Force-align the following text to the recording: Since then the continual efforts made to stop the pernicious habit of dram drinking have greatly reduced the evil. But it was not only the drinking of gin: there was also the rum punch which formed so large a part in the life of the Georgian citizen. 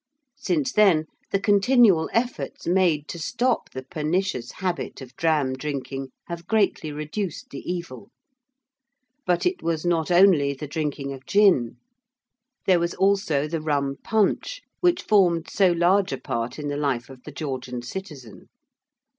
Since 0.39 0.71
then 0.71 1.05
the 1.29 1.39
continual 1.39 2.09
efforts 2.11 2.65
made 2.65 3.07
to 3.09 3.19
stop 3.19 3.69
the 3.69 3.83
pernicious 3.83 4.53
habit 4.53 4.99
of 4.99 5.15
dram 5.15 5.53
drinking 5.53 6.07
have 6.25 6.47
greatly 6.47 6.91
reduced 6.91 7.51
the 7.51 7.59
evil. 7.71 8.09
But 9.27 9.45
it 9.45 9.61
was 9.61 9.85
not 9.85 10.09
only 10.09 10.55
the 10.55 10.65
drinking 10.65 11.13
of 11.13 11.27
gin: 11.27 11.77
there 12.65 12.79
was 12.79 12.95
also 12.95 13.47
the 13.47 13.61
rum 13.61 13.97
punch 14.03 14.63
which 14.79 15.03
formed 15.03 15.47
so 15.51 15.71
large 15.71 16.11
a 16.11 16.17
part 16.17 16.57
in 16.57 16.67
the 16.67 16.77
life 16.77 17.07
of 17.11 17.21
the 17.21 17.31
Georgian 17.31 17.83
citizen. 17.83 18.49